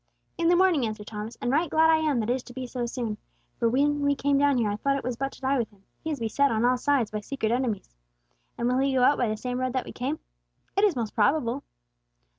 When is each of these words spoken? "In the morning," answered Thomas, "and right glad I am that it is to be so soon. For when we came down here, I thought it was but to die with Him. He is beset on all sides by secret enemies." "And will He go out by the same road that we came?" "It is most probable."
"In 0.35 0.47
the 0.49 0.55
morning," 0.55 0.83
answered 0.83 1.05
Thomas, 1.05 1.37
"and 1.39 1.51
right 1.51 1.69
glad 1.69 1.91
I 1.91 1.97
am 1.97 2.19
that 2.21 2.29
it 2.31 2.35
is 2.35 2.41
to 2.45 2.53
be 2.55 2.65
so 2.65 2.87
soon. 2.87 3.19
For 3.59 3.69
when 3.69 4.01
we 4.01 4.15
came 4.15 4.35
down 4.39 4.57
here, 4.57 4.71
I 4.71 4.75
thought 4.77 4.97
it 4.97 5.03
was 5.03 5.15
but 5.15 5.31
to 5.33 5.41
die 5.41 5.59
with 5.59 5.69
Him. 5.69 5.83
He 6.03 6.09
is 6.09 6.19
beset 6.19 6.49
on 6.49 6.65
all 6.65 6.77
sides 6.77 7.11
by 7.11 7.19
secret 7.19 7.51
enemies." 7.51 7.95
"And 8.57 8.67
will 8.67 8.79
He 8.79 8.95
go 8.95 9.03
out 9.03 9.19
by 9.19 9.27
the 9.29 9.37
same 9.37 9.59
road 9.59 9.73
that 9.73 9.85
we 9.85 9.91
came?" 9.91 10.17
"It 10.75 10.83
is 10.83 10.95
most 10.95 11.13
probable." 11.13 11.61